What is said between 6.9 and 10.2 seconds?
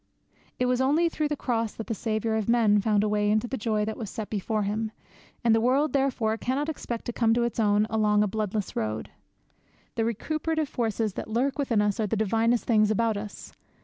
to come to its own along a bloodless road. The